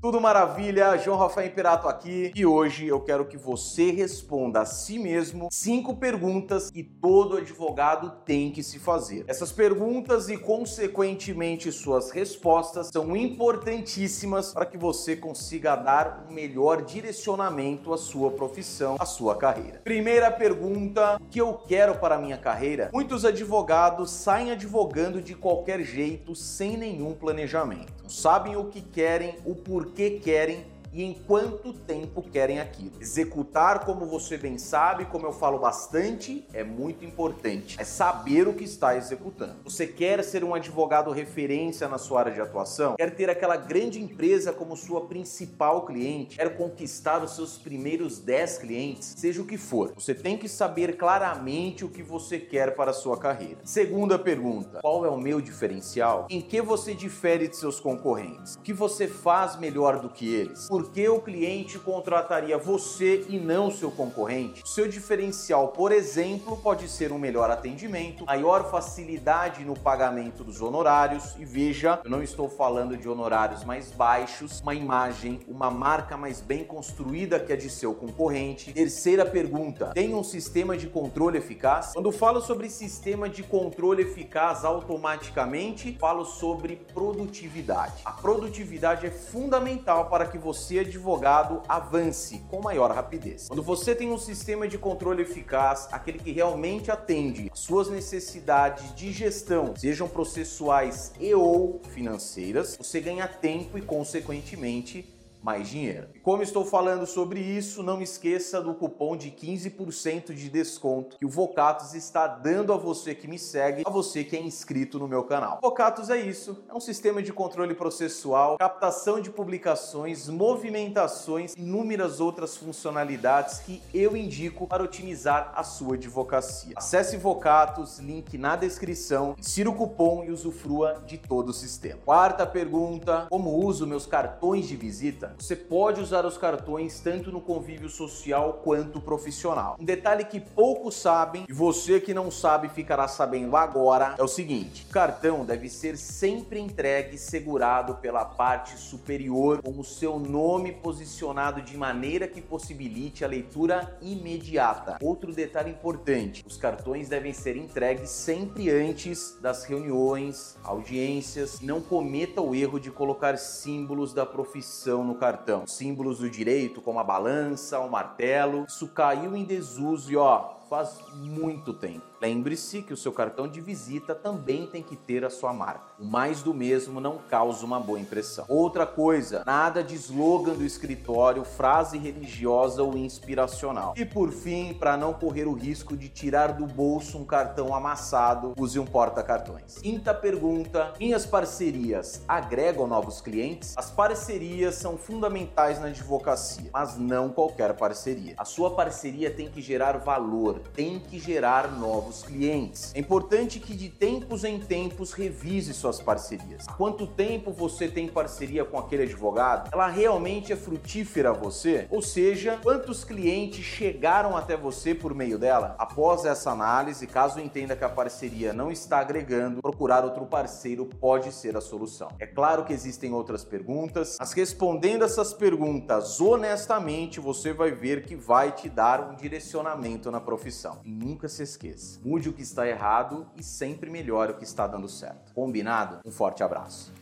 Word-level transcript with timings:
Tudo 0.00 0.20
maravilha, 0.20 0.96
João 0.96 1.18
Rafael 1.18 1.48
Imperato 1.48 1.88
aqui 1.88 2.30
e 2.32 2.46
hoje 2.46 2.86
eu 2.86 3.00
quero 3.00 3.24
que 3.24 3.36
você 3.36 3.90
responda 3.90 4.60
a 4.60 4.64
si 4.64 4.96
mesmo 4.96 5.48
cinco 5.50 5.96
perguntas 5.96 6.70
que 6.70 6.84
todo 6.84 7.36
advogado 7.36 8.12
tem 8.24 8.52
que 8.52 8.62
se 8.62 8.78
fazer. 8.78 9.24
Essas 9.26 9.50
perguntas 9.50 10.28
e, 10.28 10.36
consequentemente, 10.38 11.72
suas 11.72 12.12
respostas 12.12 12.90
são 12.92 13.16
importantíssimas 13.16 14.52
para 14.52 14.66
que 14.66 14.78
você 14.78 15.16
consiga 15.16 15.74
dar 15.74 16.26
um 16.30 16.32
melhor 16.32 16.82
direcionamento 16.82 17.92
à 17.92 17.98
sua 17.98 18.30
profissão, 18.30 18.94
à 19.00 19.04
sua 19.04 19.34
carreira. 19.34 19.80
Primeira 19.82 20.30
pergunta: 20.30 21.16
o 21.20 21.24
que 21.24 21.40
eu 21.40 21.54
quero 21.54 21.96
para 21.96 22.14
a 22.14 22.18
minha 22.18 22.38
carreira? 22.38 22.88
Muitos 22.92 23.24
advogados 23.24 24.12
saem 24.12 24.52
advogando 24.52 25.20
de 25.20 25.34
qualquer 25.34 25.82
jeito, 25.82 26.36
sem 26.36 26.76
nenhum 26.76 27.14
planejamento. 27.14 27.92
Não 28.04 28.10
sabem 28.10 28.56
o 28.56 28.66
que 28.66 28.80
querem, 28.80 29.36
o 29.44 29.56
porquê 29.56 29.87
que 29.88 30.20
querem 30.20 30.64
e 30.92 31.02
em 31.02 31.14
quanto 31.14 31.72
tempo 31.72 32.22
querem 32.22 32.60
aquilo. 32.60 32.92
Executar, 33.00 33.84
como 33.84 34.06
você 34.06 34.36
bem 34.36 34.58
sabe, 34.58 35.04
como 35.06 35.26
eu 35.26 35.32
falo 35.32 35.58
bastante, 35.58 36.46
é 36.52 36.64
muito 36.64 37.04
importante. 37.04 37.76
É 37.80 37.84
saber 37.84 38.48
o 38.48 38.54
que 38.54 38.64
está 38.64 38.96
executando. 38.96 39.56
Você 39.64 39.86
quer 39.86 40.22
ser 40.24 40.44
um 40.44 40.54
advogado 40.54 41.10
referência 41.10 41.88
na 41.88 41.98
sua 41.98 42.20
área 42.20 42.32
de 42.32 42.40
atuação? 42.40 42.96
Quer 42.96 43.14
ter 43.14 43.30
aquela 43.30 43.56
grande 43.56 44.00
empresa 44.00 44.52
como 44.52 44.76
sua 44.76 45.06
principal 45.06 45.84
cliente? 45.84 46.36
Quer 46.36 46.56
conquistar 46.56 47.22
os 47.22 47.34
seus 47.34 47.58
primeiros 47.58 48.18
10 48.18 48.58
clientes? 48.58 49.14
Seja 49.16 49.42
o 49.42 49.46
que 49.46 49.56
for, 49.56 49.92
você 49.94 50.14
tem 50.14 50.36
que 50.36 50.48
saber 50.48 50.96
claramente 50.96 51.84
o 51.84 51.88
que 51.88 52.02
você 52.02 52.38
quer 52.38 52.74
para 52.74 52.90
a 52.90 52.94
sua 52.94 53.18
carreira. 53.18 53.58
Segunda 53.64 54.18
pergunta: 54.18 54.80
qual 54.80 55.04
é 55.04 55.10
o 55.10 55.18
meu 55.18 55.40
diferencial? 55.40 56.26
Em 56.30 56.40
que 56.40 56.60
você 56.60 56.94
difere 56.94 57.48
de 57.48 57.56
seus 57.56 57.80
concorrentes? 57.80 58.54
O 58.54 58.60
que 58.60 58.72
você 58.72 59.06
faz 59.06 59.56
melhor 59.56 60.00
do 60.00 60.08
que 60.08 60.32
eles? 60.32 60.68
Por 60.78 60.92
que 60.92 61.08
o 61.08 61.20
cliente 61.20 61.76
contrataria 61.76 62.56
você 62.56 63.26
e 63.28 63.36
não 63.36 63.68
seu 63.68 63.90
concorrente? 63.90 64.62
Seu 64.64 64.86
diferencial, 64.86 65.72
por 65.72 65.90
exemplo, 65.90 66.56
pode 66.56 66.88
ser 66.88 67.10
um 67.10 67.18
melhor 67.18 67.50
atendimento, 67.50 68.24
maior 68.24 68.70
facilidade 68.70 69.64
no 69.64 69.74
pagamento 69.76 70.44
dos 70.44 70.62
honorários 70.62 71.34
e 71.36 71.44
veja, 71.44 72.00
eu 72.04 72.08
não 72.08 72.22
estou 72.22 72.48
falando 72.48 72.96
de 72.96 73.08
honorários 73.08 73.64
mais 73.64 73.90
baixos, 73.90 74.60
uma 74.60 74.72
imagem, 74.72 75.40
uma 75.48 75.68
marca 75.68 76.16
mais 76.16 76.40
bem 76.40 76.62
construída 76.62 77.40
que 77.40 77.52
a 77.52 77.56
de 77.56 77.68
seu 77.68 77.92
concorrente. 77.92 78.72
Terceira 78.72 79.26
pergunta: 79.26 79.86
tem 79.86 80.14
um 80.14 80.22
sistema 80.22 80.76
de 80.76 80.86
controle 80.86 81.38
eficaz? 81.38 81.90
Quando 81.92 82.12
falo 82.12 82.40
sobre 82.40 82.70
sistema 82.70 83.28
de 83.28 83.42
controle 83.42 84.02
eficaz 84.02 84.64
automaticamente, 84.64 85.96
falo 85.98 86.24
sobre 86.24 86.76
produtividade. 86.94 87.94
A 88.04 88.12
produtividade 88.12 89.08
é 89.08 89.10
fundamental 89.10 90.08
para 90.08 90.24
que 90.24 90.38
você 90.38 90.67
você, 90.68 90.80
advogado, 90.80 91.62
avance 91.66 92.44
com 92.50 92.60
maior 92.60 92.90
rapidez. 92.90 93.48
Quando 93.48 93.62
você 93.62 93.94
tem 93.94 94.12
um 94.12 94.18
sistema 94.18 94.68
de 94.68 94.76
controle 94.76 95.22
eficaz, 95.22 95.88
aquele 95.90 96.18
que 96.18 96.30
realmente 96.30 96.90
atende 96.90 97.50
suas 97.54 97.88
necessidades 97.88 98.94
de 98.94 99.10
gestão, 99.10 99.74
sejam 99.74 100.06
processuais 100.06 101.12
e 101.18 101.34
ou 101.34 101.80
financeiras, 101.94 102.76
você 102.76 103.00
ganha 103.00 103.26
tempo 103.26 103.78
e, 103.78 103.82
consequentemente, 103.82 105.08
mais 105.42 105.68
dinheiro. 105.68 106.08
E 106.14 106.18
como 106.18 106.42
estou 106.42 106.64
falando 106.64 107.06
sobre 107.06 107.40
isso, 107.40 107.82
não 107.82 108.02
esqueça 108.02 108.60
do 108.60 108.74
cupom 108.74 109.16
de 109.16 109.30
15% 109.30 110.34
de 110.34 110.48
desconto 110.50 111.16
que 111.18 111.26
o 111.26 111.28
Vocatus 111.28 111.94
está 111.94 112.26
dando 112.26 112.72
a 112.72 112.76
você 112.76 113.14
que 113.14 113.28
me 113.28 113.38
segue, 113.38 113.82
a 113.86 113.90
você 113.90 114.24
que 114.24 114.36
é 114.36 114.40
inscrito 114.40 114.98
no 114.98 115.08
meu 115.08 115.24
canal. 115.24 115.58
Vocatus 115.62 116.10
é 116.10 116.18
isso, 116.18 116.64
é 116.68 116.74
um 116.74 116.80
sistema 116.80 117.22
de 117.22 117.32
controle 117.32 117.74
processual, 117.74 118.58
captação 118.58 119.20
de 119.20 119.30
publicações, 119.30 120.28
movimentações 120.28 121.54
inúmeras 121.56 122.20
outras 122.20 122.56
funcionalidades 122.56 123.60
que 123.60 123.82
eu 123.94 124.16
indico 124.16 124.66
para 124.66 124.82
otimizar 124.82 125.52
a 125.54 125.62
sua 125.62 125.94
advocacia. 125.94 126.74
Acesse 126.76 127.16
Vocatus, 127.16 127.98
link 127.98 128.36
na 128.36 128.56
descrição, 128.56 129.34
insira 129.38 129.70
o 129.70 129.74
cupom 129.74 130.24
e 130.24 130.30
usufrua 130.30 131.02
de 131.06 131.18
todo 131.18 131.50
o 131.50 131.54
sistema. 131.54 132.00
Quarta 132.04 132.46
pergunta, 132.46 133.26
como 133.30 133.50
uso 133.64 133.86
meus 133.86 134.06
cartões 134.06 134.66
de 134.66 134.76
visita? 134.76 135.27
Você 135.38 135.56
pode 135.56 136.00
usar 136.00 136.24
os 136.24 136.38
cartões 136.38 137.00
tanto 137.00 137.30
no 137.30 137.40
convívio 137.40 137.88
social 137.88 138.60
quanto 138.64 139.00
profissional. 139.00 139.76
Um 139.80 139.84
detalhe 139.84 140.24
que 140.24 140.40
poucos 140.40 140.94
sabem 140.94 141.46
e 141.48 141.52
você 141.52 142.00
que 142.00 142.14
não 142.14 142.30
sabe 142.30 142.68
ficará 142.68 143.08
sabendo 143.08 143.56
agora 143.56 144.14
é 144.18 144.22
o 144.22 144.28
seguinte: 144.28 144.86
o 144.88 144.92
cartão 144.92 145.44
deve 145.44 145.68
ser 145.68 145.96
sempre 145.96 146.60
entregue 146.60 147.18
segurado 147.18 147.96
pela 147.96 148.24
parte 148.24 148.78
superior 148.78 149.62
com 149.62 149.78
o 149.78 149.84
seu 149.84 150.18
nome 150.18 150.72
posicionado 150.72 151.62
de 151.62 151.76
maneira 151.76 152.26
que 152.26 152.40
possibilite 152.40 153.24
a 153.24 153.28
leitura 153.28 153.96
imediata. 154.00 154.98
Outro 155.00 155.32
detalhe 155.32 155.70
importante: 155.70 156.44
os 156.46 156.56
cartões 156.56 157.08
devem 157.08 157.32
ser 157.32 157.56
entregues 157.56 158.10
sempre 158.10 158.70
antes 158.70 159.38
das 159.40 159.64
reuniões, 159.64 160.56
audiências. 160.62 161.60
Não 161.60 161.80
cometa 161.80 162.40
o 162.40 162.54
erro 162.54 162.78
de 162.78 162.90
colocar 162.90 163.36
símbolos 163.38 164.12
da 164.12 164.26
profissão 164.26 165.04
no 165.04 165.14
cartão. 165.18 165.66
Símbolos 165.66 166.20
do 166.20 166.30
direito, 166.30 166.80
como 166.80 166.98
a 166.98 167.04
balança, 167.04 167.78
o 167.80 167.90
martelo. 167.90 168.64
Isso 168.66 168.88
caiu 168.88 169.36
em 169.36 169.44
desuso 169.44 170.10
e 170.10 170.16
ó, 170.16 170.57
faz 170.68 170.98
muito 171.14 171.72
tempo. 171.72 172.02
Lembre-se 172.20 172.82
que 172.82 172.92
o 172.92 172.96
seu 172.96 173.12
cartão 173.12 173.46
de 173.46 173.60
visita 173.60 174.12
também 174.12 174.66
tem 174.66 174.82
que 174.82 174.96
ter 174.96 175.24
a 175.24 175.30
sua 175.30 175.52
marca. 175.52 175.92
O 176.00 176.04
mais 176.04 176.42
do 176.42 176.52
mesmo 176.52 177.00
não 177.00 177.18
causa 177.18 177.64
uma 177.64 177.78
boa 177.78 177.98
impressão. 177.98 178.44
Outra 178.48 178.84
coisa, 178.84 179.44
nada 179.46 179.84
de 179.84 179.94
slogan 179.94 180.54
do 180.54 180.64
escritório, 180.64 181.44
frase 181.44 181.96
religiosa 181.96 182.82
ou 182.82 182.96
inspiracional. 182.96 183.94
E 183.96 184.04
por 184.04 184.32
fim, 184.32 184.74
para 184.74 184.96
não 184.96 185.12
correr 185.12 185.46
o 185.46 185.52
risco 185.52 185.96
de 185.96 186.08
tirar 186.08 186.54
do 186.54 186.66
bolso 186.66 187.18
um 187.18 187.24
cartão 187.24 187.72
amassado, 187.72 188.52
use 188.58 188.80
um 188.80 188.84
porta-cartões. 188.84 189.78
Quinta 189.78 190.12
pergunta: 190.12 190.92
minhas 190.98 191.24
parcerias 191.24 192.22
agregam 192.26 192.88
novos 192.88 193.20
clientes? 193.20 193.74
As 193.76 193.90
parcerias 193.90 194.74
são 194.74 194.96
fundamentais 194.96 195.80
na 195.80 195.86
advocacia, 195.86 196.70
mas 196.72 196.98
não 196.98 197.28
qualquer 197.28 197.76
parceria. 197.76 198.34
A 198.36 198.44
sua 198.44 198.72
parceria 198.74 199.30
tem 199.30 199.48
que 199.48 199.62
gerar 199.62 199.98
valor, 199.98 200.57
tem 200.58 200.98
que 200.98 201.18
gerar 201.18 201.72
novos 201.72 202.22
clientes. 202.22 202.92
É 202.94 202.98
importante 202.98 203.60
que 203.60 203.74
de 203.74 203.88
tempos 203.88 204.44
em 204.44 204.58
tempos 204.58 205.12
revise 205.12 205.72
suas 205.74 206.00
parcerias. 206.00 206.66
Há 206.66 206.72
quanto 206.72 207.06
tempo 207.06 207.52
você 207.52 207.88
tem 207.88 208.08
parceria 208.08 208.64
com 208.64 208.78
aquele 208.78 209.04
advogado? 209.04 209.70
Ela 209.72 209.88
realmente 209.88 210.52
é 210.52 210.56
frutífera 210.56 211.30
a 211.30 211.32
você? 211.32 211.86
Ou 211.90 212.02
seja, 212.02 212.58
quantos 212.62 213.04
clientes 213.04 213.64
chegaram 213.64 214.36
até 214.36 214.56
você 214.56 214.94
por 214.94 215.14
meio 215.14 215.38
dela? 215.38 215.74
Após 215.78 216.24
essa 216.24 216.50
análise, 216.50 217.06
caso 217.06 217.40
entenda 217.40 217.76
que 217.76 217.84
a 217.84 217.88
parceria 217.88 218.52
não 218.52 218.70
está 218.70 218.98
agregando, 218.98 219.62
procurar 219.62 220.04
outro 220.04 220.26
parceiro 220.26 220.86
pode 220.86 221.32
ser 221.32 221.56
a 221.56 221.60
solução. 221.60 222.08
É 222.18 222.26
claro 222.26 222.64
que 222.64 222.72
existem 222.72 223.12
outras 223.12 223.44
perguntas, 223.44 224.16
mas 224.18 224.32
respondendo 224.32 225.04
essas 225.04 225.32
perguntas 225.32 226.20
honestamente, 226.20 227.20
você 227.20 227.52
vai 227.52 227.70
ver 227.70 228.04
que 228.04 228.16
vai 228.16 228.52
te 228.52 228.68
dar 228.68 229.10
um 229.10 229.14
direcionamento 229.14 230.10
na 230.10 230.20
profissão 230.20 230.47
profissão. 230.48 230.80
E 230.84 230.90
nunca 230.90 231.28
se 231.28 231.42
esqueça: 231.42 232.00
mude 232.04 232.28
o 232.28 232.32
que 232.32 232.42
está 232.42 232.66
errado 232.66 233.26
e 233.36 233.42
sempre 233.42 233.90
melhore 233.90 234.32
o 234.32 234.36
que 234.36 234.44
está 234.44 234.66
dando 234.66 234.88
certo. 234.88 235.32
Combinado? 235.34 236.00
Um 236.04 236.10
forte 236.10 236.42
abraço. 236.42 236.92